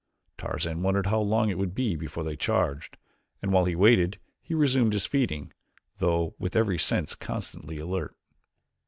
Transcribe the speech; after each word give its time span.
Tarzan 0.35 0.81
wondered 0.81 1.05
how 1.05 1.19
long 1.21 1.51
it 1.51 1.59
would 1.59 1.75
be 1.75 1.95
before 1.95 2.23
they 2.23 2.35
charged 2.35 2.97
and 3.39 3.53
while 3.53 3.65
he 3.65 3.75
waited 3.75 4.17
he 4.41 4.55
resumed 4.55 4.93
his 4.93 5.05
feeding, 5.05 5.53
though 5.97 6.33
with 6.39 6.55
every 6.55 6.79
sense 6.79 7.13
constantly 7.13 7.77
alert. 7.77 8.15